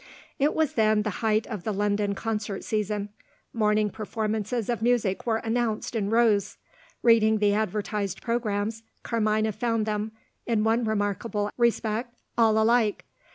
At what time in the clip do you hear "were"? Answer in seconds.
5.27-5.37